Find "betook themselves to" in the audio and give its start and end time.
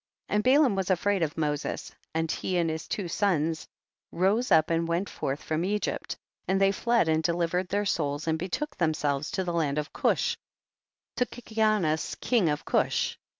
8.39-9.43